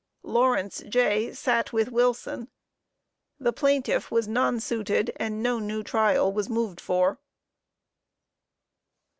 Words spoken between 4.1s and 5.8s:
nonsuited and no